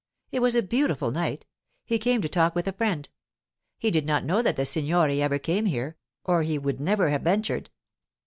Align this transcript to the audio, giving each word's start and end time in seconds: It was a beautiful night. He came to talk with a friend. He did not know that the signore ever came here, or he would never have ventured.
It 0.31 0.39
was 0.41 0.55
a 0.55 0.63
beautiful 0.63 1.11
night. 1.11 1.45
He 1.85 1.99
came 1.99 2.23
to 2.23 2.27
talk 2.27 2.55
with 2.55 2.67
a 2.67 2.71
friend. 2.73 3.07
He 3.77 3.91
did 3.91 4.03
not 4.07 4.25
know 4.25 4.41
that 4.41 4.55
the 4.55 4.65
signore 4.65 5.21
ever 5.21 5.37
came 5.37 5.67
here, 5.67 5.95
or 6.23 6.41
he 6.41 6.57
would 6.57 6.79
never 6.79 7.11
have 7.11 7.21
ventured. 7.21 7.69